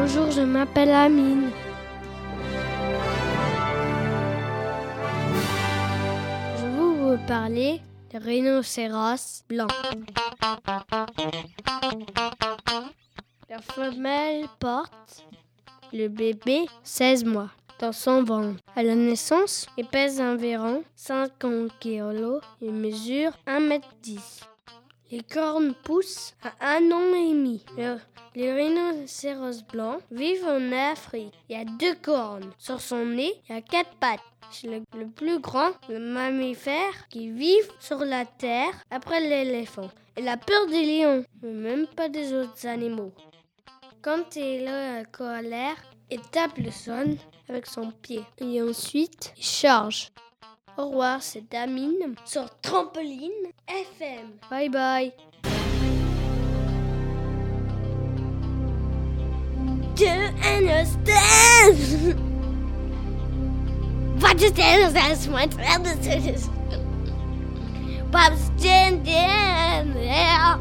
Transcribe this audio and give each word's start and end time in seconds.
Bonjour, 0.00 0.30
je 0.30 0.42
m'appelle 0.42 0.92
Amine. 0.92 1.50
Je 6.56 6.66
vous 6.66 7.18
parler 7.26 7.80
des 8.08 8.18
rhinocéros 8.18 9.42
blancs. 9.48 9.72
La 13.50 13.58
femelle 13.60 14.46
porte 14.60 15.26
le 15.92 16.06
bébé 16.06 16.66
16 16.84 17.24
mois 17.24 17.50
dans 17.80 17.92
son 17.92 18.22
ventre. 18.22 18.60
À 18.76 18.84
la 18.84 18.94
naissance, 18.94 19.66
il 19.76 19.84
pèse 19.84 20.20
environ 20.20 20.84
50 20.94 21.72
kg 21.80 22.38
et 22.62 22.70
mesure 22.70 23.32
1 23.48 23.68
m 23.68 23.80
10. 24.00 24.42
Les 25.10 25.22
cornes 25.22 25.74
poussent 25.84 26.34
à 26.42 26.76
un 26.76 26.90
an 26.92 27.14
et 27.14 27.32
demi. 27.32 27.64
Le- 27.76 27.98
les 28.34 28.52
rhinocéros 28.52 29.62
blancs 29.72 30.00
vivent 30.10 30.44
en 30.46 30.70
Afrique. 30.72 31.32
Il 31.48 31.56
y 31.56 31.60
a 31.60 31.64
deux 31.64 31.94
cornes. 31.94 32.50
Sur 32.58 32.80
son 32.80 33.04
nez, 33.06 33.32
il 33.48 33.54
y 33.54 33.58
a 33.58 33.62
quatre 33.62 33.94
pattes. 33.98 34.20
C'est 34.50 34.66
le, 34.68 34.82
le 34.98 35.08
plus 35.08 35.38
grand 35.40 35.70
le 35.88 35.98
mammifère 35.98 37.08
qui 37.08 37.30
vit 37.30 37.58
sur 37.80 37.98
la 38.04 38.24
terre 38.26 38.72
après 38.90 39.20
l'éléphant. 39.20 39.90
Il 40.16 40.28
a 40.28 40.36
peur 40.36 40.66
des 40.66 40.84
lions, 40.84 41.24
mais 41.42 41.52
même 41.52 41.86
pas 41.86 42.08
des 42.08 42.32
autres 42.34 42.66
animaux. 42.66 43.12
Quand 44.02 44.36
il 44.36 44.62
est 44.64 45.00
en 45.00 45.04
colère, 45.10 45.76
il 46.10 46.20
tape 46.20 46.56
le 46.58 46.70
sol 46.70 47.16
avec 47.48 47.66
son 47.66 47.90
pied. 47.90 48.22
Et 48.38 48.62
ensuite, 48.62 49.32
il 49.36 49.44
charge. 49.44 50.10
Au 50.78 50.90
revoir, 50.90 51.20
c'est 51.20 51.52
Amine 51.54 52.14
sur 52.24 52.48
Trampoline 52.60 53.32
FM. 53.66 54.30
Bye 54.48 54.68
bye. 54.68 55.12
Do 59.96 60.04
you 60.04 60.30
understand? 60.44 62.14
What 64.22 64.40
you 64.40 64.50
tell 64.50 64.84
us, 64.84 65.26
my 65.26 65.46
traditions. 65.48 66.48
Bob's 68.12 68.40
standing 68.56 69.94
there. 69.94 70.58